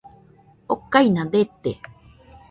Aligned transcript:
okaina 0.75 1.23
dete 1.33 1.71